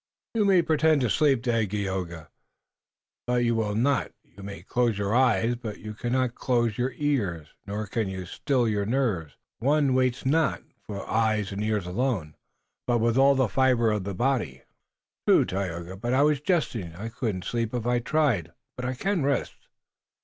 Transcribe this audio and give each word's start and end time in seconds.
"You 0.33 0.45
may 0.45 0.63
pretend 0.63 1.01
to 1.01 1.11
sleep, 1.11 1.43
Dagaeoga, 1.43 2.31
but 3.27 3.45
you 3.45 3.53
will 3.53 3.75
not. 3.75 4.11
You 4.23 4.41
may 4.41 4.63
close 4.63 4.97
your 4.97 5.13
eyes, 5.13 5.53
but 5.57 5.77
you 5.77 5.93
cannot 5.93 6.33
close 6.33 6.75
your 6.75 6.93
ears, 6.97 7.49
nor 7.67 7.85
can 7.85 8.09
you 8.09 8.25
still 8.25 8.67
your 8.67 8.87
nerves. 8.87 9.37
One 9.59 9.93
waits 9.93 10.25
not 10.25 10.63
with 10.87 11.01
eyes 11.01 11.51
and 11.51 11.61
ears 11.63 11.85
alone, 11.85 12.35
but 12.87 12.97
with 12.97 13.15
all 13.15 13.35
the 13.35 13.47
fiber 13.47 13.91
of 13.91 14.03
the 14.03 14.15
body." 14.15 14.63
"True, 15.27 15.45
Tayoga. 15.45 15.91
I 16.07 16.21
was 16.23 16.39
but 16.39 16.47
jesting. 16.47 16.95
I 16.95 17.09
couldn't 17.09 17.45
sleep 17.45 17.71
if 17.71 17.85
I 17.85 17.99
tried. 17.99 18.51
But 18.75 18.85
I 18.85 18.95
can 18.95 19.21
rest." 19.21 19.53